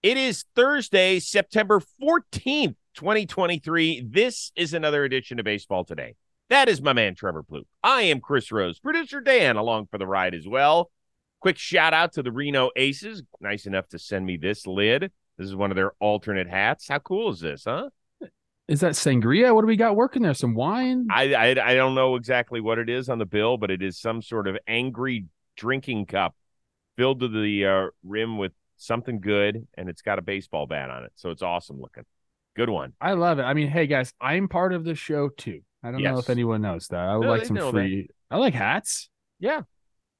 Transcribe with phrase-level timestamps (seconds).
[0.00, 4.06] It is Thursday, September 14th, 2023.
[4.08, 6.14] This is another edition of Baseball Today.
[6.50, 7.66] That is my man, Trevor Plouffe.
[7.82, 10.92] I am Chris Rose, producer Dan, along for the ride as well.
[11.40, 13.24] Quick shout out to the Reno Aces.
[13.40, 15.10] Nice enough to send me this lid.
[15.36, 16.86] This is one of their alternate hats.
[16.86, 17.88] How cool is this, huh?
[18.68, 19.52] Is that sangria?
[19.52, 20.32] What do we got working there?
[20.32, 21.08] Some wine?
[21.10, 23.98] I, I, I don't know exactly what it is on the bill, but it is
[23.98, 25.24] some sort of angry
[25.56, 26.36] drinking cup
[26.96, 31.04] filled to the uh, rim with something good, and it's got a baseball bat on
[31.04, 31.12] it.
[31.16, 32.04] So it's awesome looking.
[32.56, 32.94] Good one.
[33.00, 33.42] I love it.
[33.42, 35.60] I mean, hey guys, I'm part of the show too.
[35.82, 36.12] I don't yes.
[36.12, 37.00] know if anyone knows that.
[37.00, 38.08] I would no, like some free.
[38.08, 38.34] That.
[38.34, 39.10] I like hats.
[39.38, 39.62] Yeah.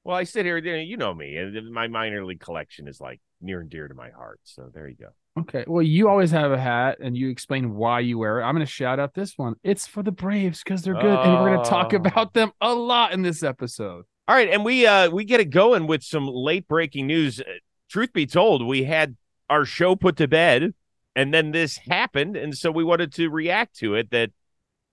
[0.03, 0.57] Well, I sit here.
[0.57, 4.09] You know me, and my minor league collection is like near and dear to my
[4.09, 4.39] heart.
[4.43, 5.09] So there you go.
[5.41, 5.65] Okay.
[5.67, 8.43] Well, you always have a hat, and you explain why you wear it.
[8.43, 9.55] I'm going to shout out this one.
[9.63, 11.21] It's for the Braves because they're good, oh.
[11.21, 14.05] and we're going to talk about them a lot in this episode.
[14.29, 17.41] All right, and we uh we get it going with some late breaking news
[17.89, 19.17] truth be told, we had
[19.49, 20.73] our show put to bed
[21.15, 22.35] and then this happened.
[22.37, 24.31] And so we wanted to react to it that,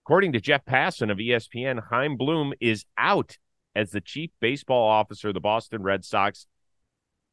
[0.05, 3.39] according to Jeff Passan of ESPN, Chaim Bloom is out
[3.75, 6.47] as the chief baseball officer of the Boston Red Sox.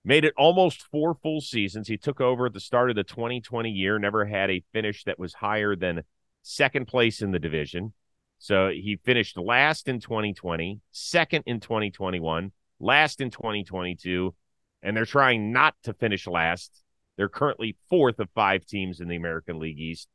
[0.06, 1.88] Made it almost four full seasons.
[1.88, 5.18] He took over at the start of the 2020 year, never had a finish that
[5.18, 6.04] was higher than
[6.42, 7.94] second place in the division.
[8.38, 14.36] So he finished last in 2020, second in 2021, last in 2022,
[14.84, 16.84] and they're trying not to finish last.
[17.18, 20.08] They're currently fourth of five teams in the American League East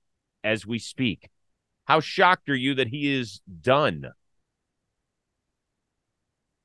[0.45, 1.31] as we speak.
[1.87, 4.05] How shocked are you that he is done?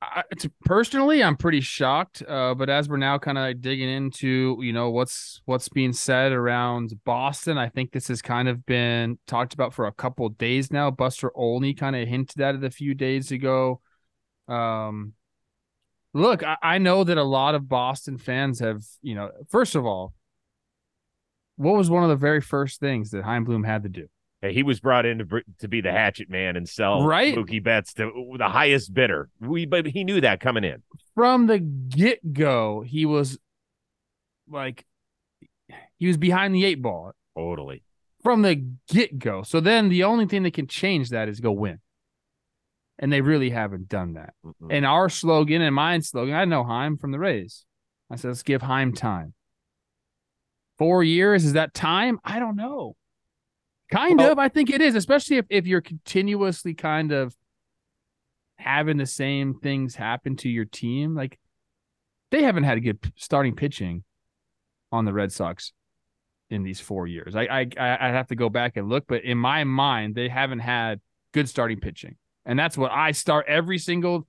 [0.02, 0.22] I,
[0.64, 2.22] personally, I'm pretty shocked.
[2.26, 6.32] Uh, but as we're now kind of digging into, you know, what's what's being said
[6.32, 10.70] around Boston, I think this has kind of been talked about for a couple days
[10.70, 10.90] now.
[10.90, 13.80] Buster Olney kind of hinted at it a few days ago.
[14.46, 15.14] Um,
[16.14, 19.84] look, I, I know that a lot of Boston fans have, you know, first of
[19.84, 20.14] all,
[21.56, 24.06] what was one of the very first things that Chaim Bloom had to do?
[24.50, 27.34] he was brought in to, to be the hatchet man and sell right?
[27.34, 29.30] Mookie Betts to the highest bidder.
[29.40, 30.82] We but he knew that coming in
[31.14, 32.82] from the get go.
[32.82, 33.38] He was
[34.48, 34.84] like
[35.96, 37.12] he was behind the eight ball.
[37.36, 37.82] Totally
[38.22, 39.42] from the get go.
[39.42, 41.78] So then the only thing that can change that is go win
[42.98, 44.34] and they really haven't done that.
[44.44, 44.70] Mm-hmm.
[44.70, 47.64] And our slogan and mine slogan, I know Chaim from the Rays.
[48.10, 49.34] I said, let's give Chaim time.
[50.78, 52.18] Four years is that time?
[52.24, 52.96] I don't know.
[53.90, 57.34] Kind well, of, I think it is, especially if, if you're continuously kind of
[58.56, 61.14] having the same things happen to your team.
[61.14, 61.38] Like
[62.30, 64.04] they haven't had a good starting pitching
[64.90, 65.72] on the Red Sox
[66.50, 67.36] in these four years.
[67.36, 70.60] I I I have to go back and look, but in my mind, they haven't
[70.60, 71.00] had
[71.32, 72.16] good starting pitching.
[72.46, 74.26] And that's what I start every single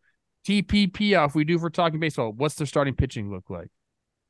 [0.48, 2.32] TPP off we do for talking baseball.
[2.32, 3.70] What's their starting pitching look like?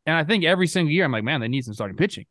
[0.05, 2.25] And I think every single year I'm like, man, they need some starting pitching.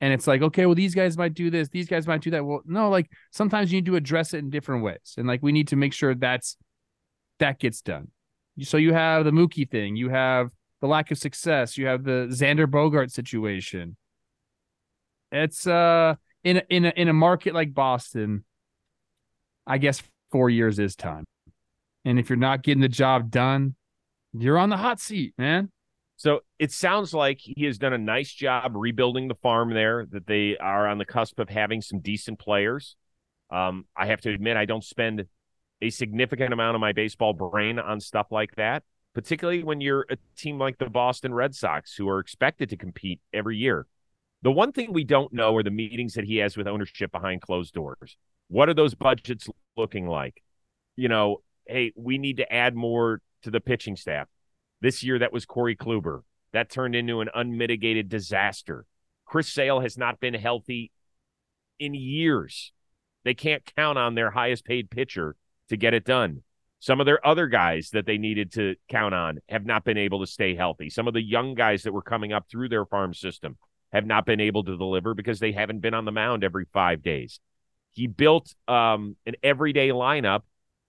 [0.00, 2.44] And it's like, okay, well, these guys might do this, these guys might do that.
[2.44, 5.14] Well, no, like sometimes you need to address it in different ways.
[5.16, 6.56] And like we need to make sure that's
[7.40, 8.08] that gets done.
[8.62, 10.50] So you have the Mookie thing, you have
[10.80, 13.96] the lack of success, you have the Xander Bogaerts situation.
[15.32, 16.14] It's uh
[16.44, 18.44] in a, in a, in a market like Boston,
[19.66, 21.24] I guess four years is time.
[22.04, 23.74] And if you're not getting the job done,
[24.32, 25.70] you're on the hot seat, man.
[26.16, 30.26] So it sounds like he has done a nice job rebuilding the farm there, that
[30.26, 32.96] they are on the cusp of having some decent players.
[33.50, 35.26] Um, I have to admit, I don't spend
[35.80, 38.82] a significant amount of my baseball brain on stuff like that,
[39.14, 43.20] particularly when you're a team like the Boston Red Sox, who are expected to compete
[43.32, 43.86] every year.
[44.42, 47.42] The one thing we don't know are the meetings that he has with ownership behind
[47.42, 48.16] closed doors.
[48.48, 50.42] What are those budgets looking like?
[50.96, 54.26] You know, hey, we need to add more to the pitching staff.
[54.80, 56.22] This year, that was Corey Kluber.
[56.52, 58.84] That turned into an unmitigated disaster.
[59.26, 60.90] Chris Sale has not been healthy
[61.78, 62.72] in years.
[63.24, 65.36] They can't count on their highest paid pitcher
[65.68, 66.42] to get it done.
[66.80, 70.20] Some of their other guys that they needed to count on have not been able
[70.20, 70.88] to stay healthy.
[70.88, 73.58] Some of the young guys that were coming up through their farm system
[73.92, 77.02] have not been able to deliver because they haven't been on the mound every five
[77.02, 77.40] days.
[77.92, 80.42] He built um, an everyday lineup,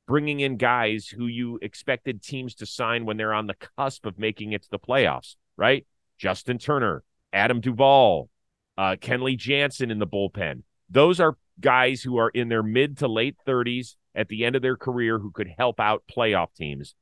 [0.07, 4.19] bringing in guys who you expected teams to sign when they're on the cusp of
[4.19, 5.85] making it to the playoffs, right?
[6.17, 8.29] Justin Turner, Adam Duvall,
[8.77, 10.63] uh, Kenley Jansen in the bullpen.
[10.89, 14.61] Those are guys who are in their mid to late 30s at the end of
[14.61, 16.95] their career who could help out playoff teams.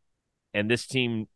[0.53, 1.27] And this team,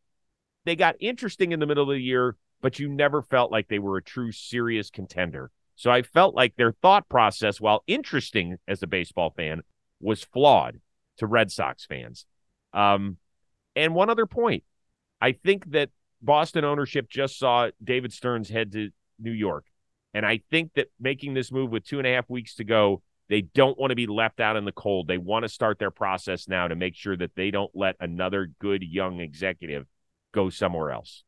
[0.66, 3.80] they got interesting in the middle of the year, but you never felt like they
[3.80, 5.52] were a true serious contender.
[5.82, 9.64] So I felt like their thought process, while interesting as a baseball fan,
[10.00, 10.80] was flawed
[11.18, 12.28] to Red Sox fans.
[12.72, 13.18] Um,
[13.76, 14.64] and one other point,
[15.20, 15.90] I think that
[16.22, 19.66] Boston ownership just saw David Stearns head to New York.
[20.14, 23.02] And I think that making this move with two and a half weeks to go,
[23.28, 25.08] they don't want to be left out in the cold.
[25.08, 28.52] They want to start their process now to make sure that they don't let another
[28.60, 29.88] good young executive
[30.32, 31.24] go somewhere else.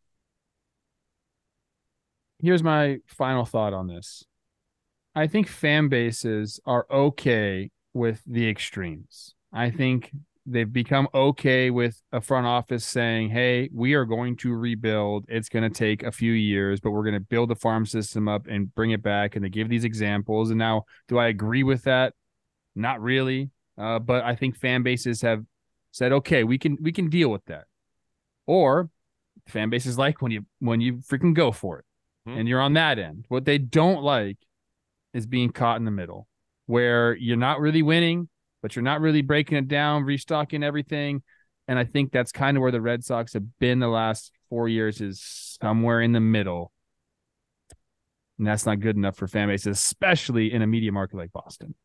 [2.40, 4.26] Here's my final thought on this.
[5.16, 9.36] I think fan bases are okay with the extremes.
[9.52, 10.12] I think
[10.46, 15.26] they've become okay with a front office saying, "Hey, we are going to rebuild.
[15.30, 18.28] It's going to take a few years, but we're going to build the farm system
[18.28, 20.50] up and bring it back." And they give these examples.
[20.50, 22.14] And now, do I agree with that?
[22.76, 23.52] Not really.
[23.78, 25.46] Uh, but I think fan bases have
[25.92, 27.66] said, "Okay, we can we can deal with that."
[28.48, 28.90] Or
[29.48, 31.86] fan bases like when you when you freaking go for it,
[32.26, 32.38] hmm.
[32.38, 33.26] and you're on that end.
[33.28, 34.38] What they don't like
[35.14, 36.28] is being caught in the middle,
[36.66, 38.30] where you're not really winning
[38.64, 41.22] but you're not really breaking it down, restocking everything.
[41.68, 44.68] And I think that's kind of where the Red Sox have been the last four
[44.68, 45.22] years is
[45.62, 46.72] somewhere in the middle.
[48.38, 51.76] And that's not good enough for fan bases, especially in a media market like Boston.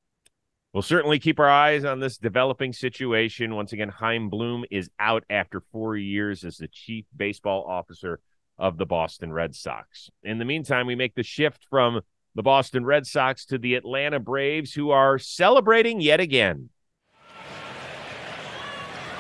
[0.73, 3.57] We'll certainly keep our eyes on this developing situation.
[3.57, 8.21] Once again, Chaim Bloom is out after four years as the chief baseball officer
[8.57, 10.11] of the Boston Red Sox.
[10.23, 12.03] In the meantime, we make the shift from
[12.35, 16.71] the Boston Red Sox to the Atlanta Braves, who are celebrating yet again.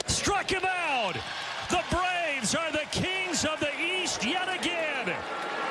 [0.06, 1.16] Struck him out.
[1.70, 5.14] The Braves are the kings of the East yet again.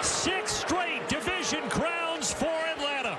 [0.02, 3.18] Six straight division crowns for Atlanta.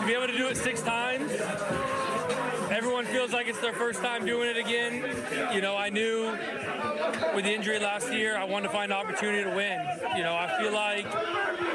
[0.00, 1.32] To be able to do it six times
[2.70, 5.04] everyone feels like it's their first time doing it again.
[5.52, 6.30] You know, I knew
[7.34, 9.80] with the injury last year, I wanted to find an opportunity to win.
[10.16, 11.06] You know, I feel like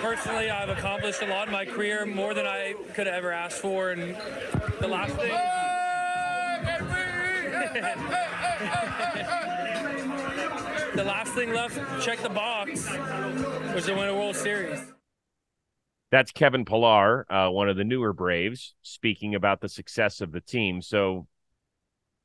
[0.02, 3.60] personally I've accomplished a lot in my career, more than I could have ever asked
[3.60, 3.92] for.
[3.92, 4.16] And
[4.80, 5.32] the last thing.
[10.96, 12.90] the last thing left, check the box,
[13.74, 14.80] was to win a World Series.
[16.12, 20.40] That's Kevin Pillar, uh, one of the newer Braves, speaking about the success of the
[20.40, 20.82] team.
[20.82, 21.28] So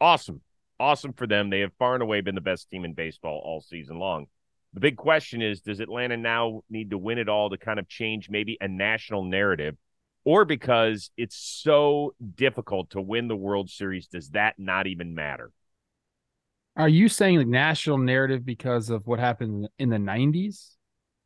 [0.01, 0.43] awesome.
[0.81, 1.51] Awesome for them.
[1.51, 4.27] They have far and away been the best team in baseball all season long.
[4.73, 7.87] The big question is does Atlanta now need to win it all to kind of
[7.87, 9.77] change maybe a national narrative?
[10.25, 15.51] Or because it's so difficult to win the World Series, does that not even matter?
[16.77, 20.77] Are you saying the national narrative because of what happened in the 90s?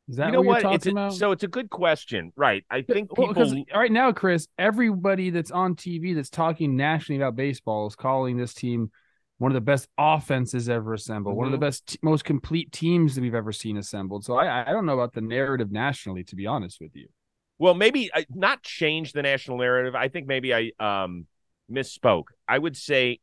[0.09, 0.75] Is that you know what, what?
[0.75, 2.65] it's a, So it's a good question, right?
[2.69, 7.37] I think people well, right now, Chris, everybody that's on TV that's talking nationally about
[7.37, 8.91] baseball is calling this team
[9.39, 11.39] one of the best offenses ever assembled, mm-hmm.
[11.39, 11.67] one of the mm-hmm.
[11.67, 14.25] best, most complete teams that we've ever seen assembled.
[14.25, 17.09] So I, I don't know about the narrative nationally, to be honest with you.
[17.59, 19.95] Well, maybe uh, not change the national narrative.
[19.95, 21.27] I think maybe I um,
[21.71, 22.25] misspoke.
[22.49, 23.21] I would say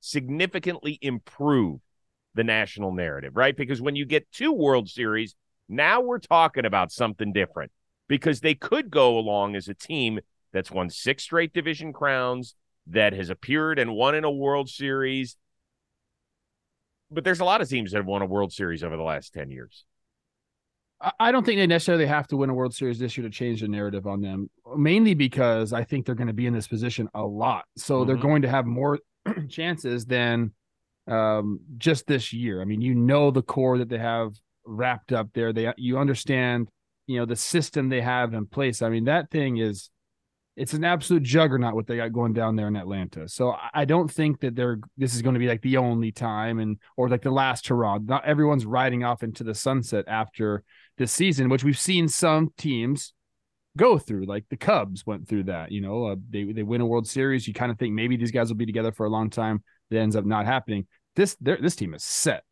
[0.00, 1.80] significantly improve
[2.34, 3.56] the national narrative, right?
[3.56, 5.34] Because when you get two World Series
[5.68, 7.72] now we're talking about something different
[8.08, 10.20] because they could go along as a team
[10.52, 12.54] that's won six straight division crowns,
[12.86, 15.36] that has appeared and won in a World Series.
[17.14, 19.32] But there's a lot of teams that have won a World Series over the last
[19.34, 19.84] 10 years.
[21.18, 23.60] I don't think they necessarily have to win a World Series this year to change
[23.60, 27.08] the narrative on them, mainly because I think they're going to be in this position
[27.14, 27.64] a lot.
[27.76, 28.06] So mm-hmm.
[28.06, 29.00] they're going to have more
[29.48, 30.52] chances than
[31.06, 32.62] um, just this year.
[32.62, 34.32] I mean, you know the core that they have
[34.64, 35.52] wrapped up there.
[35.52, 36.68] They you understand,
[37.06, 38.80] you know, the system they have in place.
[38.80, 39.90] I mean, that thing is
[40.56, 43.28] it's an absolute juggernaut what they got going down there in Atlanta.
[43.28, 46.60] So I don't think that they're this is going to be like the only time
[46.60, 47.98] and or like the last hurrah.
[47.98, 50.62] Not everyone's riding off into the sunset after
[50.96, 53.12] this season, which we've seen some teams
[53.76, 54.26] go through.
[54.26, 55.72] Like the Cubs went through that.
[55.72, 57.48] You know, uh, they they win a World Series.
[57.48, 59.62] You kind of think maybe these guys will be together for a long time.
[59.90, 60.86] That ends up not happening.
[61.16, 62.44] This this team is set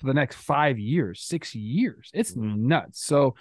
[0.00, 2.10] for the next five years, six years.
[2.12, 2.66] It's mm-hmm.
[2.66, 3.04] nuts.
[3.04, 3.36] So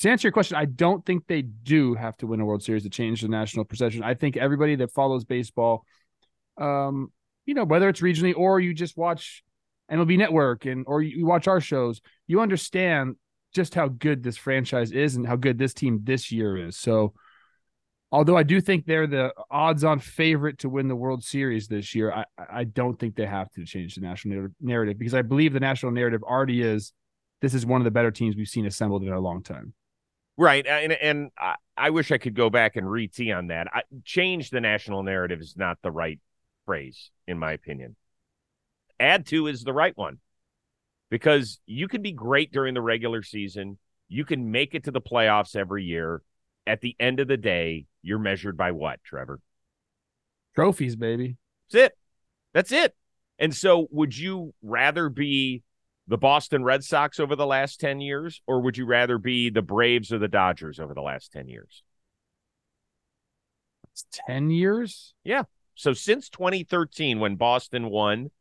[0.00, 2.84] to answer your question, I don't think they do have to win a World Series
[2.84, 4.02] to change the national perception.
[4.02, 5.84] I think everybody that follows baseball,
[6.58, 7.12] um,
[7.44, 9.44] you know, whether it's regionally or you just watch
[9.90, 13.16] MLB Network and or you watch our shows, you understand
[13.54, 16.78] just how good this franchise is and how good this team this year is.
[16.78, 17.12] So
[18.10, 22.10] although I do think they're the odds-on favorite to win the World Series this year,
[22.12, 25.60] I, I don't think they have to change the national narrative because I believe the
[25.60, 26.92] national narrative already is
[27.42, 29.74] this is one of the better teams we've seen assembled in a long time.
[30.40, 33.66] Right, and and I, I wish I could go back and re tee on that.
[33.70, 36.18] I, change the national narrative is not the right
[36.64, 37.94] phrase, in my opinion.
[38.98, 40.18] Add to is the right one
[41.10, 43.76] because you can be great during the regular season.
[44.08, 46.22] You can make it to the playoffs every year
[46.66, 49.40] at the end of the day, you're measured by what, Trevor?
[50.54, 51.36] Trophies, baby.
[51.70, 51.98] That's it.
[52.54, 52.94] That's it.
[53.38, 55.64] And so, would you rather be
[56.10, 59.62] the Boston Red Sox over the last 10 years, or would you rather be the
[59.62, 61.84] Braves or the Dodgers over the last 10 years?
[63.92, 65.14] It's 10 years?
[65.22, 65.44] Yeah.
[65.76, 68.32] So since 2013, when Boston won,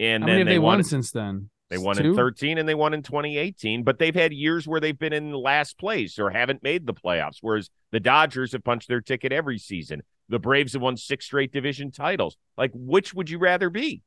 [0.00, 1.50] and How then they, they won, won since then?
[1.68, 2.10] they won Two?
[2.10, 5.32] in 13 and they won in 2018, but they've had years where they've been in
[5.32, 9.58] last place or haven't made the playoffs, whereas the Dodgers have punched their ticket every
[9.58, 10.02] season.
[10.30, 12.38] The Braves have won six straight division titles.
[12.56, 14.02] Like, which would you rather be?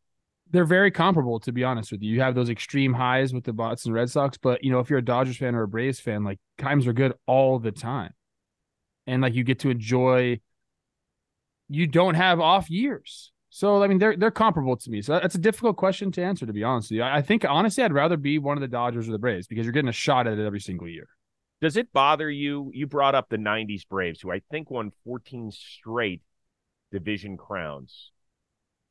[0.52, 2.14] They're very comparable, to be honest with you.
[2.14, 5.00] You have those extreme highs with the Boston Red Sox, but you know, if you're
[5.00, 8.14] a Dodgers fan or a Braves fan, like times are good all the time.
[9.08, 10.40] And like you get to enjoy
[11.70, 13.32] you don't have off years.
[13.50, 15.02] So I mean they're they're comparable to me.
[15.02, 17.04] So that's a difficult question to answer, to be honest with you.
[17.04, 19.66] I I think honestly I'd rather be one of the Dodgers or the Braves because
[19.66, 21.08] you're getting a shot at it every single year.
[21.62, 22.70] Does it bother you?
[22.74, 26.22] You brought up the 90s Braves, who I think won 14 straight
[26.92, 28.12] division crowns.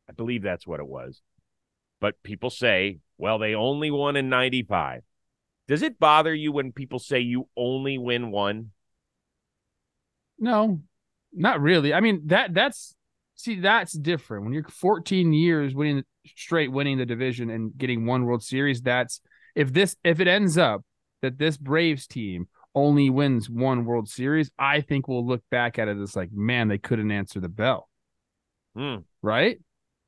[0.09, 1.21] I believe that's what it was.
[2.05, 5.01] But people say, well, they only won in 95.
[5.69, 8.73] Does it bother you when people say you only win one?
[10.39, 10.83] No,
[11.33, 11.95] not really.
[11.95, 12.95] I mean that that's
[13.37, 14.45] see that's different.
[14.45, 16.05] When you're 14 years winning
[16.37, 19.23] straight winning the division and getting one World Series, that's
[19.55, 20.83] if this if it ends up
[21.23, 25.89] that this Braves team only wins one World Series, I think we'll look back at
[25.89, 27.89] it as like, man, they couldn't answer the bell.
[28.77, 28.97] Hmm.
[29.23, 29.59] Right?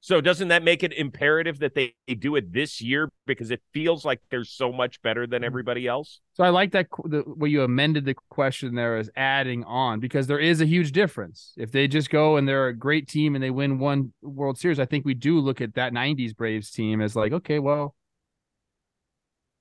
[0.07, 4.05] So doesn't that make it imperative that they, do it this year because it feels
[4.05, 6.21] like they're so much better than everybody else?
[6.35, 10.29] So I like that the way you amended the question there as adding on because
[10.29, 11.55] there is a huge difference.
[11.57, 14.79] If they just go and they're a great team and they win one World Series,
[14.79, 17.97] I think we do look at that 90s Braves team as like, okay, well,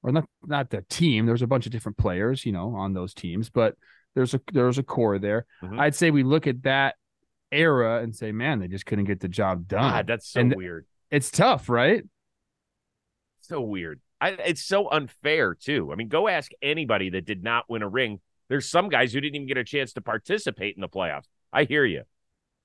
[0.03, 1.25] or not not the team.
[1.25, 3.73] There's a bunch of different players, you know, on those teams, but
[4.13, 5.47] there's a there's a core there.
[5.63, 5.79] Mhm.
[5.79, 6.97] I'd say we look at that
[7.51, 9.91] era and say, man, they just couldn't get the job done.
[9.91, 10.85] God, that's so And- weird.
[11.11, 12.03] it's tough, right?
[13.41, 14.01] So weird.
[14.19, 15.91] I, it's so unfair too.
[15.91, 18.19] I mean, go ask anybody that did not win a ring.
[18.49, 21.25] There's some guys who didn't even get a chance to participate in the playoffs.
[21.53, 22.03] I hear you.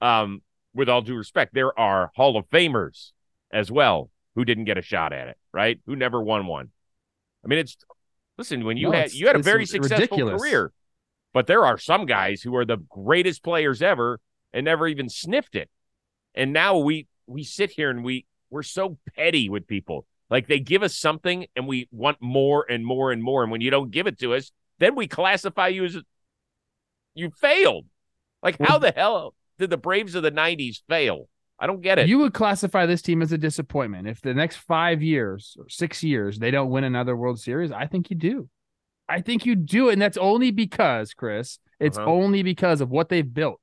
[0.00, 0.42] Um,
[0.74, 3.10] with all due respect, there are Hall of Famers
[3.52, 5.80] as well who didn't get a shot at it, right?
[5.86, 6.70] Who never won one.
[7.44, 7.76] I mean, it's
[8.38, 10.40] listen when you No, had you had a very successful ridiculous.
[10.40, 10.72] career,
[11.34, 14.20] but there are some guys who are the greatest players ever
[14.52, 15.68] and never even sniffed it.
[16.34, 20.06] And now we we sit here and we we're so petty with people.
[20.28, 23.42] Like they give us something and we want more and more and more.
[23.42, 25.96] And when you don't give it to us, then we classify you as
[27.14, 27.86] you failed.
[28.42, 31.28] Like how the hell did the Braves of the '90s fail?
[31.58, 32.08] I don't get it.
[32.08, 36.02] You would classify this team as a disappointment if the next five years or six
[36.02, 37.70] years they don't win another World Series.
[37.70, 38.48] I think you do.
[39.08, 41.58] I think you do, and that's only because Chris.
[41.78, 42.10] It's Uh-huh.
[42.10, 43.59] only because of what they've built.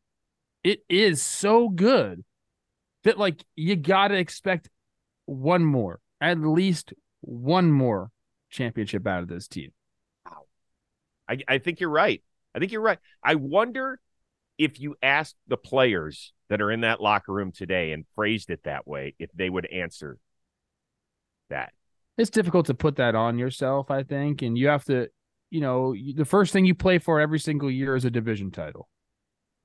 [0.68, 2.26] It is so good
[3.06, 4.70] that like you got to expect
[5.26, 8.12] one more, at least one more
[8.50, 9.72] championship out of this team.
[10.26, 10.42] Wow.
[11.30, 12.22] I, I think you're right.
[12.54, 13.00] I think you're right.
[13.24, 14.02] I wonder
[14.58, 18.60] if you asked the players that are in that locker room today and phrased it
[18.66, 20.18] that way, if they would answer
[21.50, 21.72] that.
[22.18, 25.08] it's difficult to put that on yourself, I think, and you have to,
[25.50, 28.90] you know, the first thing you play for every single year is a division title.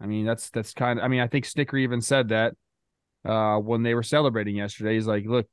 [0.03, 1.05] I mean, that's that's kind of.
[1.05, 2.55] I mean, I think Snitker even said that
[3.25, 4.95] uh, when they were celebrating yesterday.
[4.95, 5.47] He's like, "Look,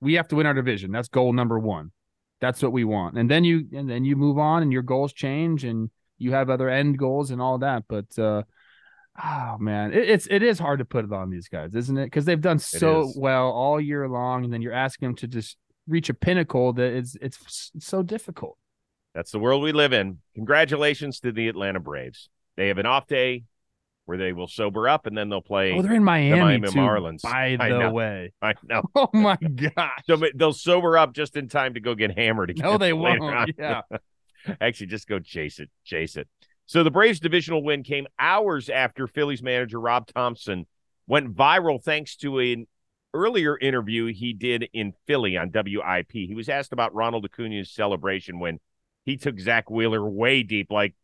[0.00, 0.92] we have to win our division.
[0.92, 1.92] That's goal number one.
[2.40, 5.12] That's what we want." And then you and then you move on, and your goals
[5.12, 7.84] change, and you have other end goals and all that.
[7.88, 8.42] But uh,
[9.22, 12.06] oh man, it, it's it is hard to put it on these guys, isn't it?
[12.06, 15.56] Because they've done so well all year long, and then you're asking them to just
[15.88, 18.58] reach a pinnacle that is it's s- so difficult.
[19.14, 20.18] That's the world we live in.
[20.34, 22.28] Congratulations to the Atlanta Braves.
[22.56, 23.44] They have an off day
[24.06, 25.72] where they will sober up and then they'll play.
[25.72, 27.22] Oh, they're in Miami, Miami too, Marlins.
[27.22, 27.90] By I the know.
[27.90, 28.82] way, I know.
[28.94, 32.64] oh my gosh, So they'll sober up just in time to go get hammered again.
[32.64, 33.20] no, they won't.
[33.22, 33.48] on.
[33.58, 33.82] Yeah,
[34.60, 35.70] Actually, just go chase it.
[35.84, 36.28] Chase it.
[36.66, 40.66] So the Braves divisional win came hours after Phillies manager Rob Thompson
[41.06, 42.66] went viral thanks to an
[43.14, 46.10] earlier interview he did in Philly on WIP.
[46.12, 48.58] He was asked about Ronald Acuna's celebration when
[49.04, 50.94] he took Zack Wheeler way deep, like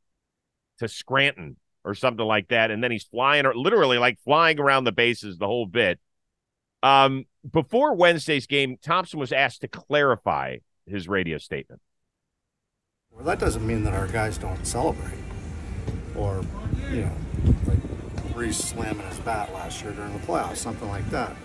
[0.79, 2.71] to Scranton or something like that.
[2.71, 5.99] And then he's flying or literally like flying around the bases the whole bit.
[6.83, 11.81] Um, before Wednesday's game, Thompson was asked to clarify his radio statement.
[13.11, 15.19] Well, that doesn't mean that our guys don't celebrate.
[16.17, 16.43] Or,
[16.91, 17.13] you know,
[17.67, 17.79] like
[18.35, 21.37] Rhys slamming his bat last year during the playoffs, something like that.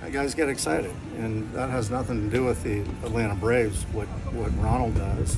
[0.00, 3.82] That guys get excited, and that has nothing to do with the Atlanta Braves.
[3.92, 5.36] What what Ronald does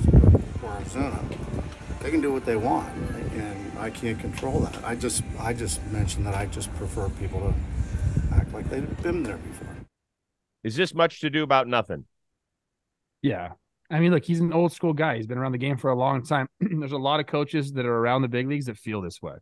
[0.63, 1.23] or Ozuna,
[2.01, 2.93] they can do what they want,
[3.35, 4.85] and I can't control that.
[4.85, 9.23] I just I just mentioned that I just prefer people to act like they've been
[9.23, 9.69] there before.
[10.65, 12.05] Is this much to do about nothing?
[13.23, 13.53] Yeah.
[13.91, 15.17] I mean, look, he's an old school guy.
[15.17, 16.47] He's been around the game for a long time.
[16.61, 19.33] There's a lot of coaches that are around the big leagues that feel this way.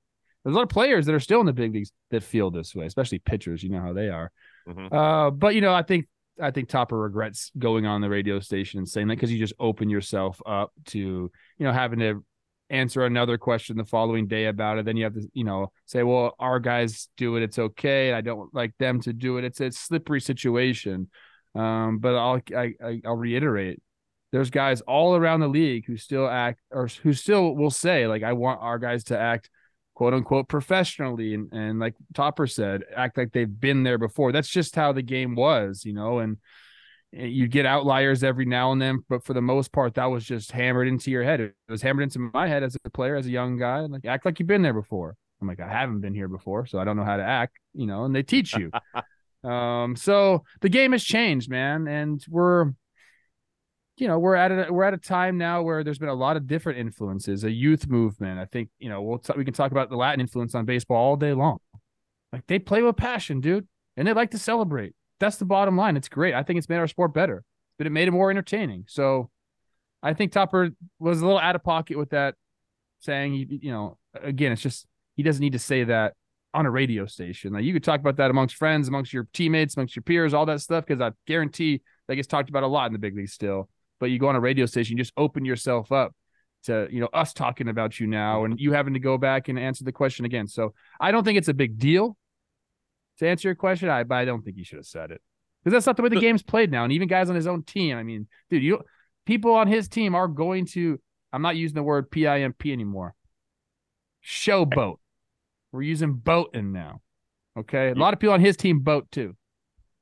[0.45, 2.75] There's a lot of players that are still in the big leagues that feel this
[2.75, 3.63] way, especially pitchers.
[3.65, 4.31] You know how they are.
[4.69, 4.93] Mhm.
[4.93, 6.07] Uh, but you know, I think
[6.41, 9.55] I think Topper regrets going on the radio station and saying that because you just
[9.59, 12.25] open yourself up to you know having to
[12.71, 14.85] answer another question the following day about it.
[14.85, 18.13] Then you have to you know say, well, our guys do it, it's okay.
[18.13, 19.45] I don't like them to do it.
[19.45, 21.09] It's a slippery situation.
[21.55, 23.81] Um, but I'll I, I I'll reiterate.
[24.33, 28.23] There's guys all around the league who still act or who still will say like
[28.23, 29.49] I want our guys to act
[29.95, 34.31] quote unquote professionally and, and like Topper said, act like they've been there before.
[34.31, 36.37] That's just how the game was, you know, and
[37.13, 40.53] you get outliers every now and then, but for the most part, that was just
[40.53, 41.41] hammered into your head.
[41.41, 44.25] It was hammered into my head as a player, as a young guy, like act
[44.25, 45.17] like you've been there before.
[45.41, 47.87] I'm like, I haven't been here before, so I don't know how to act, you
[47.87, 48.71] know, and they teach you.
[49.49, 52.73] um, so the game has changed, man, and we're
[53.99, 56.37] you know we're at a we're at a time now where there's been a lot
[56.37, 59.71] of different influences a youth movement i think you know we'll t- we can talk
[59.73, 61.59] about the latin influence on baseball all day long
[62.33, 65.97] like they play with passion dude and they like to celebrate that's the bottom line.
[65.97, 66.35] It's great.
[66.35, 67.45] I think it's made our sport better
[67.79, 68.85] but it made it more entertaining.
[68.89, 69.31] So
[70.03, 72.35] i think topper was a little out of pocket with that
[73.01, 76.13] saying you, you know again it's just he doesn't need to say that
[76.53, 77.53] on a radio station.
[77.53, 80.47] Like you could talk about that amongst friends amongst your teammates amongst your peers all
[80.47, 83.33] that stuff because i guarantee that gets talked about a lot in the big leagues
[83.33, 83.69] still.
[83.99, 86.15] But you go on a radio station, you just open yourself up
[86.65, 89.59] to, you know, us talking about you now and you having to go back and
[89.59, 90.47] answer the question again.
[90.47, 92.17] So I don't think it's a big deal
[93.19, 93.89] to answer your question.
[93.89, 95.21] I, but I don't think he should have said it
[95.63, 96.85] because that's not the way the game's played now.
[96.85, 98.83] And even guys on his own team, I mean, dude, you
[99.25, 101.01] people on his team are going to,
[101.33, 103.15] I'm not using the word PIMP anymore.
[104.25, 104.97] Showboat.
[105.73, 107.01] We're using boating now.
[107.59, 107.91] Okay.
[107.91, 109.37] A lot of people on his team boat too.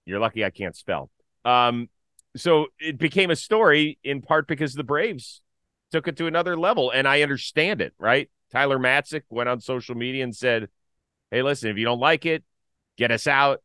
[0.05, 1.11] You're lucky I can't spell.
[1.45, 1.89] Um,
[2.37, 5.41] so it became a story in part because the Braves
[5.93, 8.29] took it to another level, and I understand it, right?
[8.51, 10.69] Tyler Matzek went on social media and said,
[11.31, 12.45] "Hey, listen, if you don't like it,
[12.97, 13.61] get us out."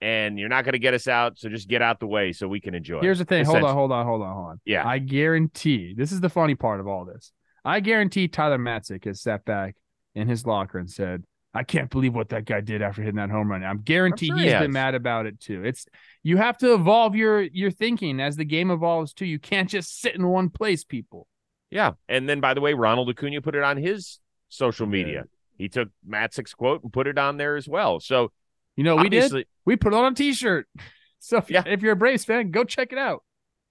[0.00, 2.48] And you're not going to get us out, so just get out the way so
[2.48, 2.98] we can enjoy.
[2.98, 3.44] it." Here's the thing.
[3.44, 4.60] Hold on, hold on, hold on, hold on.
[4.64, 4.86] Yeah.
[4.86, 7.32] I guarantee this is the funny part of all this.
[7.64, 9.76] I guarantee Tyler Matzek has sat back
[10.14, 11.22] in his locker and said,
[11.54, 13.62] I can't believe what that guy did after hitting that home run.
[13.62, 15.62] I'm guarantee sure he's he been mad about it too.
[15.64, 15.86] It's
[16.22, 19.26] you have to evolve your your thinking as the game evolves too.
[19.26, 21.26] You can't just sit in one place, people.
[21.70, 21.92] Yeah.
[22.08, 25.24] And then, by the way, Ronald Acuna put it on his social media.
[25.58, 28.00] He took Matzek's quote and put it on there as well.
[28.00, 28.32] So
[28.76, 30.66] You know, we did we put on a t-shirt.
[31.24, 31.62] So if, Yeah.
[31.64, 33.22] if you're a Braves fan, go check it out.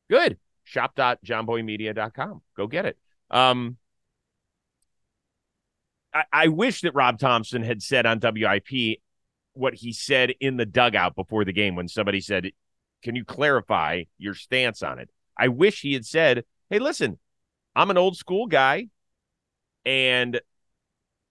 [0.09, 0.37] good.
[0.63, 2.41] Shop.jomboymedia.com.
[2.55, 2.97] Go get it.
[3.29, 3.75] Um,
[6.13, 8.99] I, I wish that Rob Thompson had said on WIP
[9.51, 12.51] what he said in the dugout before the game when somebody said,
[13.03, 15.09] Can you clarify your stance on it?
[15.37, 17.19] I wish he had said, Hey, listen,
[17.75, 18.87] I'm an old school guy,
[19.85, 20.39] and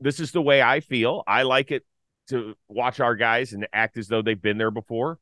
[0.01, 1.23] this is the way I feel.
[1.27, 1.85] I like it
[2.31, 5.19] to watch our guys and act as though they've been there before.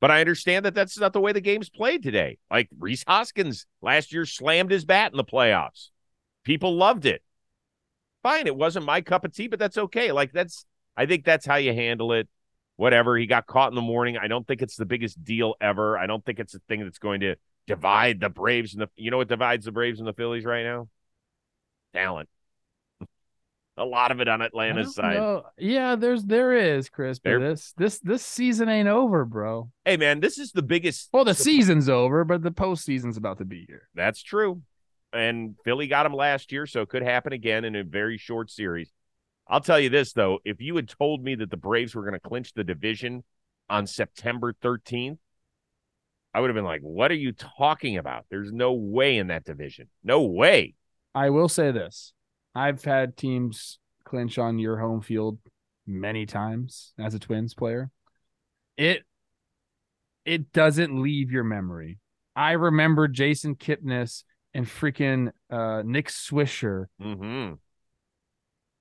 [0.00, 2.38] But I understand that that's not the way the game's played today.
[2.50, 5.88] Like Rhys Hoskins last year slammed his bat in the playoffs.
[6.44, 7.22] People loved it.
[8.22, 10.12] Fine, it wasn't my cup of tea, but that's okay.
[10.12, 12.28] Like that's I think that's how you handle it.
[12.76, 13.16] Whatever.
[13.16, 14.16] He got caught in the morning.
[14.16, 15.96] I don't think it's the biggest deal ever.
[15.96, 17.36] I don't think it's a thing that's going to
[17.66, 20.64] divide the Braves and the you know what divides the Braves and the Phillies right
[20.64, 20.88] now?
[21.94, 22.28] Talent.
[23.76, 25.16] A lot of it on Atlanta's side.
[25.16, 25.44] know.
[25.58, 27.18] Yeah, there's there is, Chris.
[27.18, 29.70] There- this this this season ain't over, bro.
[29.84, 33.44] Hey man, this is the biggest Well, the season's over, but the postseason's about to
[33.44, 33.88] be here.
[33.94, 34.62] That's true.
[35.12, 38.50] And Philly got him last year, so it could happen again in a very short
[38.50, 38.90] series.
[39.46, 40.38] I'll tell you this, though.
[40.44, 43.22] If you had told me that the Braves were going to clinch the division
[43.68, 45.18] on September 13th,
[46.32, 48.24] I would have been like, what are you talking about?
[48.28, 49.88] There's no way in that division.
[50.02, 50.74] No way.
[51.14, 52.12] I will say this:
[52.54, 55.38] I've had teams clinch on your home field
[55.86, 57.90] many times as a Twins player.
[58.76, 59.04] It
[60.24, 61.98] it doesn't leave your memory.
[62.34, 67.54] I remember Jason Kipnis and freaking uh, Nick Swisher Mm-hmm.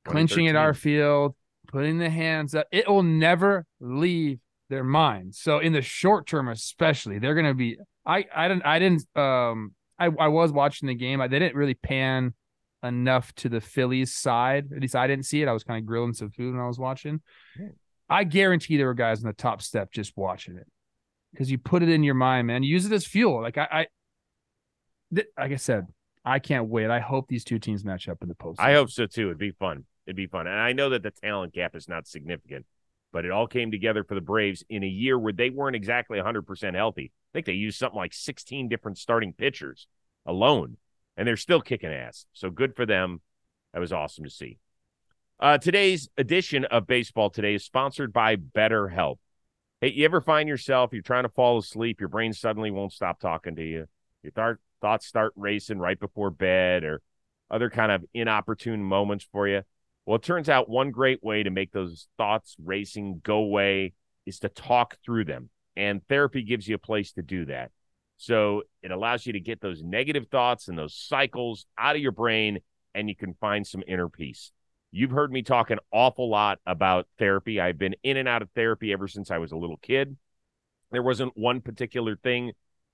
[0.05, 1.35] clinching at our field,
[1.67, 2.67] putting the hands up.
[2.71, 5.35] It will never leave their mind.
[5.35, 7.77] So in the short term, especially, they're gonna be.
[8.05, 11.21] I I didn't I didn't um I I was watching the game.
[11.21, 12.33] I they didn't really pan
[12.83, 14.69] enough to the Phillies side.
[14.75, 15.47] At least I didn't see it.
[15.47, 17.21] I was kind of grilling some food when I was watching.
[18.09, 20.67] I guarantee there were guys on the top step just watching it
[21.31, 22.63] because you put it in your mind, man.
[22.63, 23.41] Use it as fuel.
[23.41, 23.87] Like I, I
[25.15, 25.87] th- like I said,
[26.25, 26.89] I can't wait.
[26.89, 28.59] I hope these two teams match up in the post.
[28.59, 29.27] I hope so too.
[29.27, 29.85] It'd be fun.
[30.05, 30.47] It'd be fun.
[30.47, 32.65] And I know that the talent gap is not significant,
[33.11, 36.19] but it all came together for the Braves in a year where they weren't exactly
[36.19, 37.11] 100% healthy.
[37.13, 39.87] I think they used something like 16 different starting pitchers
[40.25, 40.77] alone,
[41.17, 42.25] and they're still kicking ass.
[42.33, 43.21] So good for them.
[43.73, 44.57] That was awesome to see.
[45.39, 49.17] Uh, today's edition of Baseball Today is sponsored by BetterHelp.
[49.81, 53.19] Hey, you ever find yourself, you're trying to fall asleep, your brain suddenly won't stop
[53.19, 53.85] talking to you,
[54.21, 57.01] your th- thoughts start racing right before bed, or
[57.51, 59.63] other kind of inopportune moments for you?
[60.05, 63.93] Well, it turns out one great way to make those thoughts racing go away
[64.25, 65.49] is to talk through them.
[65.75, 67.71] And therapy gives you a place to do that.
[68.23, 72.13] So it allows you to get those negative thoughts and those cycles out of your
[72.13, 72.59] brain,
[72.95, 74.53] and you can find some inner peace.
[74.93, 77.59] You've heard me talk an awful lot about therapy.
[77.59, 80.15] I've been in and out of therapy ever since I was a little kid.
[80.89, 82.53] There wasn't one particular thing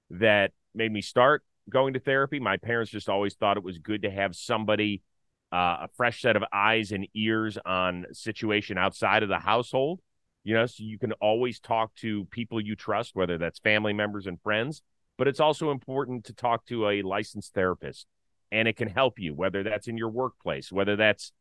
[0.10, 2.40] that made me start going to therapy.
[2.40, 5.04] My parents just always thought it was good to have somebody
[5.52, 10.00] uh, a fresh set of eyes and ears on situation outside of the household.
[10.44, 14.26] You know, so you can always talk to people you trust, whether that's family members
[14.26, 14.82] and friends.
[15.20, 18.08] But it's also important to talk to a licensed therapist,
[18.52, 21.34] and it can help you, whether that's in your workplace, whether that's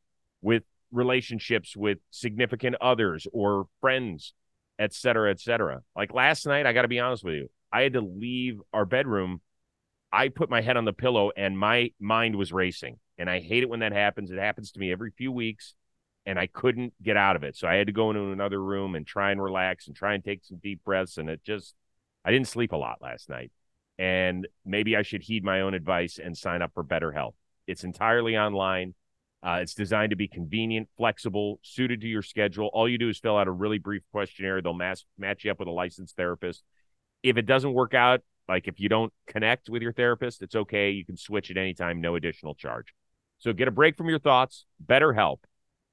[0.43, 4.35] with relationships with significant others or friends,
[4.79, 5.83] et cetera, et cetera.
[5.97, 8.85] Like last night, I got to be honest with you, I had to leave our
[8.85, 9.41] bedroom.
[10.11, 13.63] I put my head on the pillow and my mind was racing and I hate
[13.63, 14.31] it when that happens.
[14.31, 15.75] It happens to me every few weeks,
[16.25, 17.57] and I couldn't get out of it.
[17.57, 20.25] So I had to go into another room and try and relax and try and
[20.25, 21.19] take some deep breaths.
[21.19, 21.75] And it just,
[22.25, 23.53] I didn't sleep a lot last night.
[23.99, 27.33] And maybe I should heed my own advice and sign up for BetterHelp.
[27.67, 28.95] It's entirely online.
[29.43, 32.71] Uh, it's designed to be convenient, flexible, suited to your schedule.
[32.73, 34.61] All you do is fill out a really brief questionnaire.
[34.61, 36.63] They'll mass, match you up with a licensed therapist.
[37.23, 40.91] If it doesn't work out, like if you don't connect with your therapist, it's okay.
[40.91, 42.95] You can switch at any time, no additional charge.
[43.39, 44.65] So get a break from your thoughts.
[44.85, 45.39] BetterHelp.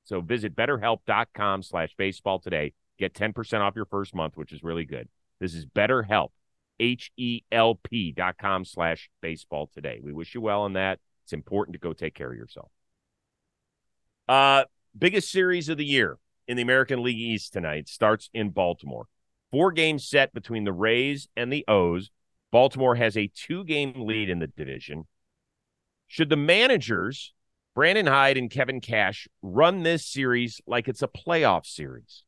[0.06, 2.74] So visit betterhelp.com slash baseball today.
[2.98, 5.10] Get 10% off your first month, which is really good.
[5.39, 6.30] This is BetterHelp,
[6.79, 9.99] H-E-L-P dot com slash baseball today.
[10.03, 10.99] We wish you well on that.
[11.23, 12.69] It's important to go take care of yourself.
[14.27, 14.65] Uh,
[14.97, 19.05] biggest series of the year in the American League East tonight starts in Baltimore.
[19.51, 22.11] Four games set between the Rays and the O's.
[22.51, 25.07] Baltimore has a two game lead in the division.
[26.07, 27.33] Should the managers
[27.73, 32.23] Brandon Hyde and Kevin Cash run this series like it's a playoff series?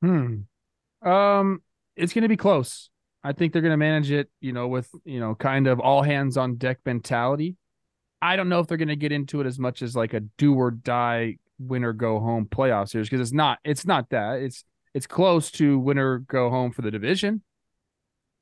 [0.00, 0.42] Hmm.
[1.02, 1.62] Um,
[1.96, 2.90] it's going to be close.
[3.22, 6.02] I think they're going to manage it, you know, with, you know, kind of all
[6.02, 7.56] hands on deck mentality.
[8.20, 10.20] I don't know if they're going to get into it as much as like a
[10.20, 14.40] do or die winner go home playoff series because it's not it's not that.
[14.40, 17.42] It's it's close to winner go home for the division.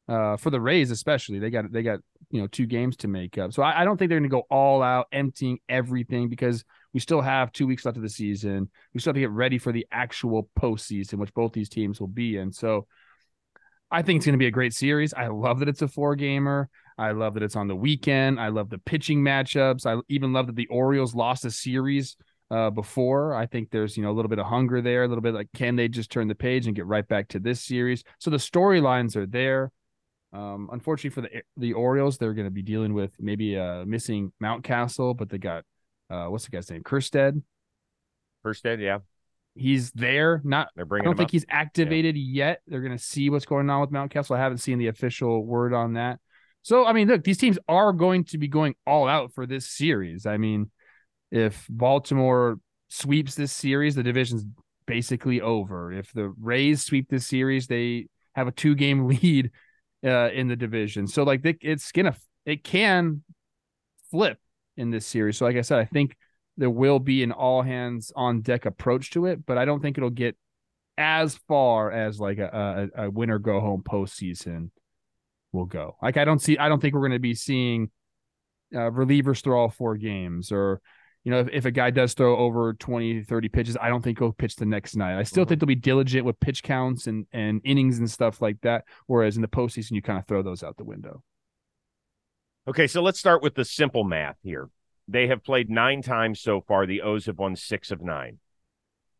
[0.09, 3.39] Uh, for the Rays especially, they got they got you know two games to make
[3.39, 3.53] up.
[3.53, 7.01] So I, I don't think they're going to go all out, emptying everything because we
[7.01, 8.69] still have two weeks left of the season.
[8.93, 12.09] We still have to get ready for the actual postseason, which both these teams will
[12.09, 12.53] be in.
[12.53, 12.87] So
[13.93, 15.13] I think it's going to be a great series.
[15.13, 16.71] I love that it's a four gamer.
[16.97, 18.41] I love that it's on the weekend.
[18.41, 19.85] I love the pitching matchups.
[19.85, 22.17] I even love that the Orioles lost a series
[22.51, 23.35] uh, before.
[23.35, 25.49] I think there's you know a little bit of hunger there, a little bit like
[25.55, 28.03] can they just turn the page and get right back to this series?
[28.19, 29.71] So the storylines are there.
[30.33, 34.33] Um, unfortunately for the the Orioles, they're going to be dealing with maybe a missing
[34.43, 35.65] Mountcastle, but they got
[36.09, 36.83] uh, what's the guy's name?
[36.83, 37.43] Kjerstad.
[38.45, 38.99] Kjerstad, yeah,
[39.55, 40.41] he's there.
[40.45, 41.07] Not they're bringing.
[41.07, 41.33] I don't think up.
[41.33, 42.47] he's activated yeah.
[42.47, 42.63] yet.
[42.67, 44.37] They're going to see what's going on with Mountcastle.
[44.37, 46.19] I haven't seen the official word on that.
[46.63, 49.69] So I mean, look, these teams are going to be going all out for this
[49.69, 50.27] series.
[50.27, 50.71] I mean,
[51.31, 54.45] if Baltimore sweeps this series, the division's
[54.87, 55.93] basically over.
[55.93, 59.51] If the Rays sweep this series, they have a two game lead
[60.05, 61.07] uh, in the division.
[61.07, 63.23] So like they, it's gonna it can
[64.11, 64.39] flip
[64.77, 65.39] in this series.
[65.39, 66.17] So like I said, I think
[66.57, 69.97] there will be an all hands on deck approach to it, but I don't think
[69.97, 70.37] it'll get
[70.99, 74.71] as far as like a, a, a winner go home postseason
[75.53, 75.97] will go.
[76.03, 77.91] Like I don't see, I don't think we're going to be seeing
[78.75, 80.81] uh, relievers throw all four games or
[81.25, 84.19] you know, if, if a guy does throw over 20, 30 pitches, I don't think
[84.19, 85.17] he'll pitch the next night.
[85.17, 85.51] I still mm-hmm.
[85.51, 88.85] think they'll be diligent with pitch counts and, and innings and stuff like that.
[89.07, 91.23] Whereas in the postseason, you kind of throw those out the window.
[92.67, 94.69] Okay, so let's start with the simple math here.
[95.09, 96.87] They have played nine times so far.
[96.87, 98.39] The O's have won six of nine.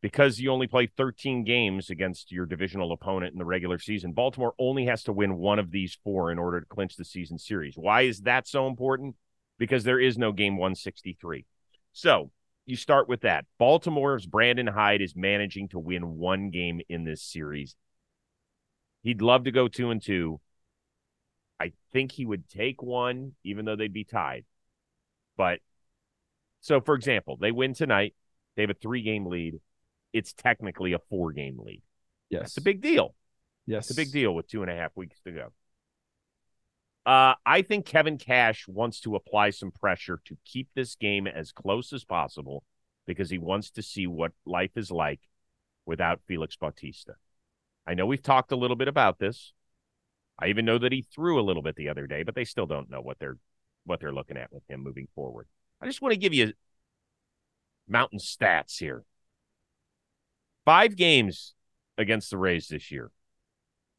[0.01, 4.55] Because you only play 13 games against your divisional opponent in the regular season, Baltimore
[4.59, 7.75] only has to win one of these four in order to clinch the season series.
[7.77, 9.15] Why is that so important?
[9.59, 11.47] Because there is no game 163.
[11.93, 12.33] So
[12.67, 13.45] you start with that.
[13.59, 17.77] Baltimore's Brandon Hyde is managing to win one game in this series.
[19.03, 20.41] He'd love to go two and two.
[21.61, 24.45] I think he would take one, even though they'd be tied.
[25.37, 25.61] But
[26.63, 28.15] so, for example, they win tonight.
[28.57, 29.61] They have a three game lead.
[30.15, 31.83] it's technically a four game lead.
[32.31, 32.43] Yes.
[32.49, 33.15] It's a big deal.
[33.67, 33.91] yes.
[33.91, 35.53] It's a big deal with two and a half weeks to go.
[37.05, 41.51] Uh, I think Kevin Cash wants to apply some pressure to keep this game as
[41.51, 42.63] close as possible
[43.07, 45.21] because he wants to see what life is like
[45.85, 47.15] without Felix Bautista.
[47.87, 49.53] I know we've talked a little bit about this.
[50.39, 52.67] I even know that he threw a little bit the other day, but they still
[52.67, 53.37] don't know what they're
[53.85, 55.49] what they're looking at with him moving forward.
[55.83, 56.53] I just want to give you
[57.89, 59.03] mountain stats here.
[60.65, 61.55] Five games
[61.99, 63.11] against the Rays this year.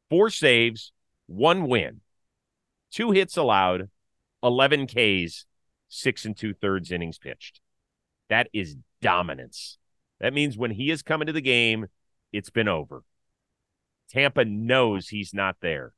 [0.08, 0.92] Four saves,
[1.26, 2.00] one win,
[2.90, 3.90] two hits allowed,
[4.42, 5.44] 11 Ks,
[5.88, 7.60] six and two thirds innings pitched.
[8.30, 9.76] That is dominance.
[10.20, 11.86] That means when he is coming to the game,
[12.32, 13.02] it's been over.
[14.10, 15.92] Tampa knows he's not there.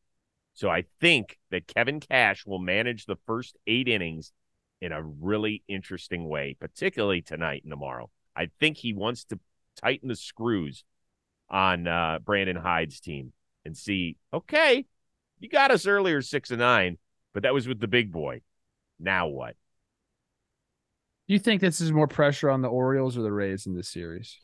[0.54, 4.32] So I think that Kevin Cash will manage the first eight innings
[4.80, 8.10] in a really interesting way, particularly tonight and tomorrow.
[8.34, 9.38] I think he wants to
[9.82, 10.84] tighten the screws
[11.48, 13.32] on uh, Brandon Hyde's team
[13.64, 14.86] and see, okay,
[15.38, 16.98] you got us earlier six and nine,
[17.32, 18.40] but that was with the big boy.
[18.98, 19.56] Now what?
[21.28, 23.88] Do you think this is more pressure on the Orioles or the Rays in this
[23.88, 24.38] series?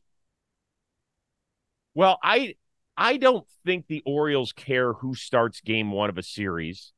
[1.95, 2.57] Well, I
[2.97, 6.93] I don't think the Orioles care who starts game one of a series.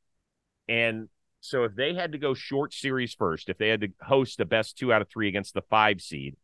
[0.68, 1.09] And
[1.44, 4.46] so if they had to go short series first, if they had to host the
[4.46, 6.37] best two out of three against the five seed,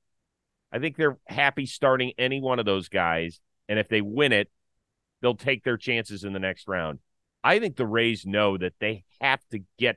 [0.71, 3.41] I think they're happy starting any one of those guys.
[3.67, 4.51] And if they win it,
[5.23, 6.99] they'll take their chances in the next round.
[7.43, 9.97] I think the Rays know that they have to get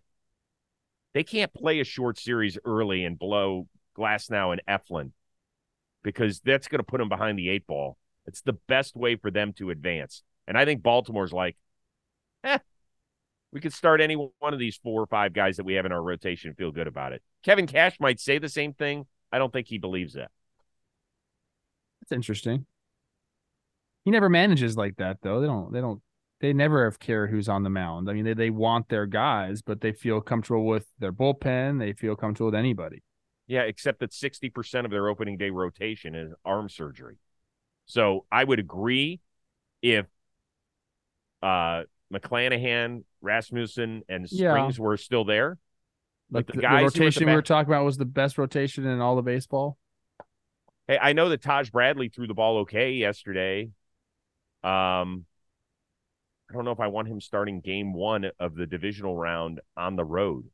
[1.13, 5.11] they can't play a short series early and blow Glasnow and Eflin
[6.01, 7.97] because that's going to put them behind the eight ball.
[8.25, 10.23] It's the best way for them to advance.
[10.47, 11.57] And I think Baltimore's like,
[12.45, 12.59] eh,
[13.53, 15.91] we could start any one of these four or five guys that we have in
[15.91, 17.21] our rotation and feel good about it.
[17.43, 19.05] Kevin Cash might say the same thing.
[19.31, 20.31] I don't think he believes that.
[22.01, 22.65] That's interesting.
[24.05, 25.39] He never manages like that though.
[25.39, 25.71] They don't.
[25.71, 26.01] They don't.
[26.41, 28.09] They never have care who's on the mound.
[28.09, 31.79] I mean, they, they want their guys, but they feel comfortable with their bullpen.
[31.79, 33.01] They feel comfortable with anybody.
[33.47, 37.17] Yeah, except that 60% of their opening day rotation is arm surgery.
[37.85, 39.21] So I would agree
[39.81, 40.05] if
[41.41, 44.51] uh McClanahan, Rasmussen, and Yeah.
[44.51, 45.57] Springs were still there.
[46.31, 47.97] Like the the, the guys who were at the rotation we were talking about was
[47.97, 49.77] the best rotation in all of baseball.
[50.87, 53.69] Hey, I know that Taj Bradley threw the ball okay yesterday.
[54.63, 55.25] Um,
[56.49, 59.95] I don't know if I want him starting game one of the divisional round on
[59.95, 60.45] the road.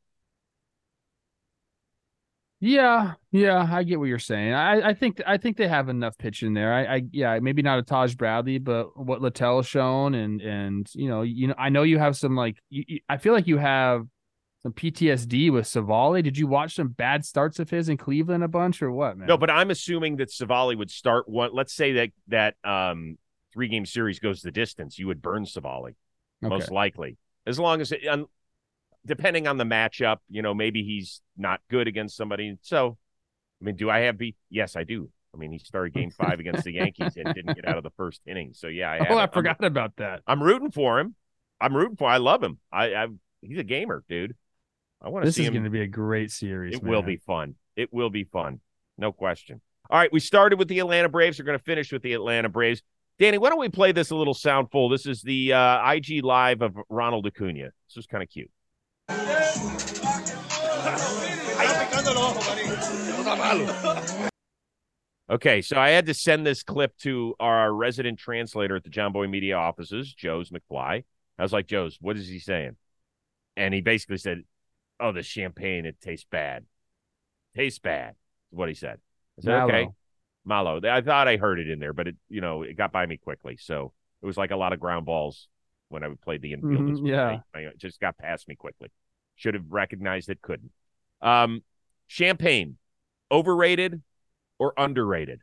[2.62, 4.52] Yeah, yeah, I get what you're saying.
[4.52, 6.74] I, I think I think they have enough pitch in there.
[6.74, 11.08] I, I yeah, maybe not a Taj Bradley, but what Littell's shown, and and you
[11.08, 13.56] know, you know, I know you have some like, you, you- I feel like you
[13.56, 14.06] have
[14.62, 16.22] some PTSD with Civale.
[16.22, 19.26] Did you watch some bad starts of his in Cleveland a bunch or what, man?
[19.26, 21.54] No, but I'm assuming that Civale would start one.
[21.54, 23.16] Let's say that that um
[23.54, 24.98] three game series goes the distance.
[24.98, 25.94] You would burn Civale okay.
[26.42, 28.00] most likely, as long as it,
[29.06, 30.18] depending on the matchup.
[30.28, 32.56] You know, maybe he's not good against somebody.
[32.62, 32.96] So,
[33.60, 34.36] I mean, do I have B?
[34.48, 35.10] Yes, I do.
[35.34, 37.92] I mean, he started Game Five against the Yankees and didn't get out of the
[37.96, 38.52] first inning.
[38.52, 39.20] So yeah, I oh, I it.
[39.20, 40.22] I'm- forgot about that.
[40.26, 41.14] I'm rooting for him.
[41.60, 42.08] I'm rooting for.
[42.08, 42.58] I love him.
[42.72, 43.06] I, I
[43.42, 44.34] he's a gamer, dude.
[45.02, 46.74] I want to This is going to be a great series.
[46.74, 47.54] it will be fun.
[47.76, 48.60] It will be fun.
[48.98, 49.60] No question.
[49.88, 51.38] All right, we started with the Atlanta Braves.
[51.38, 52.82] We're going to finish with the Atlanta Braves.
[53.18, 54.88] Danny, why don't we play this a little sound full?
[54.88, 57.70] This is the uh, IG live of Ronald Acuna.
[57.88, 58.50] This is kind of cute.
[65.30, 69.30] Okay, so I had to send this clip to our resident translator at the Jomboy
[69.30, 71.04] Media offices, Joe's McFly.
[71.38, 72.74] I was like, Joe's, what is he saying?
[73.56, 74.42] And he basically said,
[74.98, 76.66] Oh, the champagne, it tastes bad.
[77.54, 78.16] Tastes bad,
[78.50, 78.98] is what he said.
[79.38, 79.88] I said, Okay.
[80.44, 80.80] Malo.
[80.82, 83.16] I thought I heard it in there, but it, you know, it got by me
[83.16, 83.56] quickly.
[83.56, 85.46] So it was like a lot of ground balls
[85.90, 86.86] when I played the infield.
[86.86, 87.40] Mhm, yeah.
[87.54, 88.90] It just got past me quickly.
[89.40, 90.70] Should have recognized it, couldn't.
[91.22, 91.62] Um,
[92.08, 92.76] champagne,
[93.32, 94.02] overrated
[94.58, 95.40] or underrated?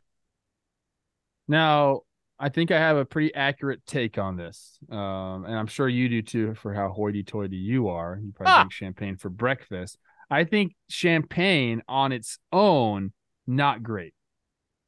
[1.48, 2.02] Now,
[2.38, 6.08] I think I have a pretty accurate take on this, um, and I'm sure you
[6.08, 6.54] do too.
[6.54, 8.60] For how hoity-toity you are, you probably Ah.
[8.62, 9.98] drink champagne for breakfast.
[10.30, 13.12] I think champagne on its own
[13.48, 14.14] not great.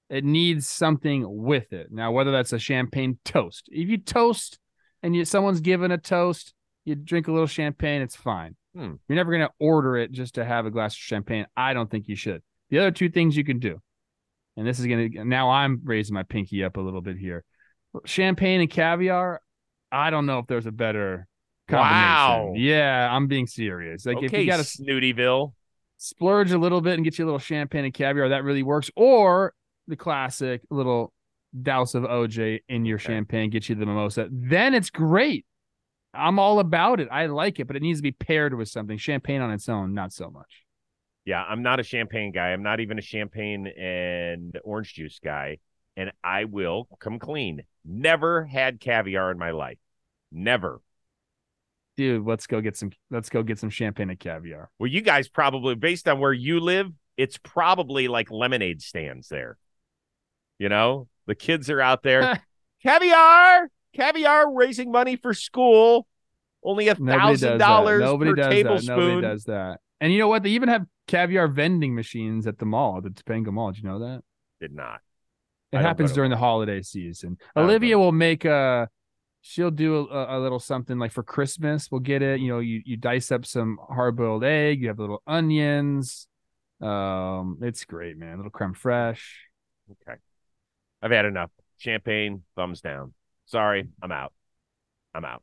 [0.09, 1.91] It needs something with it.
[1.91, 4.61] Now, whether that's a champagne toast, if you toast
[5.03, 8.55] and you someone's given a toast, you drink a little champagne, it's fine.
[8.75, 8.95] Hmm.
[9.09, 11.47] You're never gonna order it just to have a glass of champagne.
[11.57, 12.43] I don't think you should.
[12.71, 13.81] The other two things you can do
[14.57, 17.45] and this is gonna now I'm raising my pinky up a little bit here.
[18.05, 19.41] Champagne and caviar,
[19.91, 21.27] I don't know if there's a better
[21.69, 21.99] combination.
[21.99, 22.53] Wow.
[22.57, 24.07] Yeah, I'm being serious.
[24.07, 25.55] Like if you got a Snootyville.
[25.97, 28.91] splurge a little bit and get you a little champagne and caviar, that really works.
[28.97, 29.55] Or
[29.89, 31.13] the classic little
[31.63, 34.29] douse of OJ in your champagne, get you the mimosa.
[34.31, 35.47] Then it's great.
[36.13, 37.09] I'm all about it.
[37.11, 38.99] I like it, but it needs to be paired with something.
[38.99, 40.65] Champagne on its own, not so much.
[41.25, 42.49] Yeah, I'm not a champagne guy.
[42.49, 45.59] I'm not even a champagne and orange juice guy.
[45.97, 47.63] And I will come clean.
[47.85, 49.79] Never had caviar in my life.
[50.33, 50.81] Never.
[51.97, 54.71] Dude, let's go get some let's go get some champagne and caviar.
[54.79, 59.59] Well, you guys probably based on where you live, it's probably like lemonade stands there.
[60.59, 62.43] You know, the kids are out there.
[62.83, 66.07] caviar, caviar, raising money for school.
[66.63, 68.87] Only a thousand dollars per does tablespoon.
[68.87, 68.97] That.
[68.97, 69.81] Nobody does that.
[70.01, 70.43] And you know what?
[70.43, 73.73] They even have caviar vending machines at the mall, the Topanga Mall.
[73.73, 74.23] Did you know that?
[74.61, 75.01] Did not.
[75.73, 77.39] It happens during the holiday season.
[77.57, 78.89] Olivia will make a.
[79.43, 81.91] She'll do a, a, little something like for Christmas.
[81.91, 82.41] We'll get it.
[82.41, 84.83] You know, you you dice up some hard boiled egg.
[84.83, 86.27] You have little onions.
[86.81, 88.35] Um, it's great, man.
[88.35, 89.23] A little creme fraiche.
[89.93, 90.19] Okay,
[91.01, 91.51] I've had enough.
[91.79, 93.15] Champagne, thumbs down.
[93.51, 94.33] Sorry, I'm out.
[95.13, 95.43] I'm out.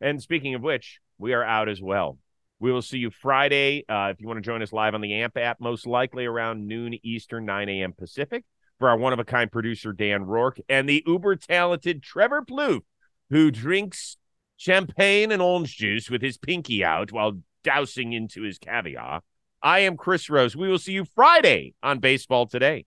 [0.00, 2.18] And speaking of which, we are out as well.
[2.58, 3.84] We will see you Friday.
[3.88, 6.66] Uh, if you want to join us live on the AMP app, most likely around
[6.66, 7.92] noon Eastern, 9 a.m.
[7.92, 8.44] Pacific,
[8.80, 12.82] for our one of a kind producer, Dan Rourke, and the uber talented Trevor Plouffe,
[13.30, 14.16] who drinks
[14.56, 19.20] champagne and orange juice with his pinky out while dousing into his caviar.
[19.62, 20.56] I am Chris Rose.
[20.56, 22.86] We will see you Friday on Baseball Today.